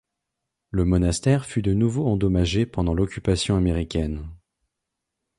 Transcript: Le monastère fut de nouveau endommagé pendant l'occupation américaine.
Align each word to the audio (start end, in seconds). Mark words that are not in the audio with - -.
Le 0.71 0.83
monastère 0.83 1.45
fut 1.45 1.61
de 1.61 1.73
nouveau 1.75 2.07
endommagé 2.07 2.65
pendant 2.65 2.95
l'occupation 2.95 3.55
américaine. 3.55 4.27